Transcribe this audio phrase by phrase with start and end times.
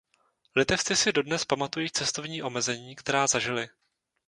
[0.55, 3.69] Litevci si dodnes pamatují cestovní omezení, která zažili.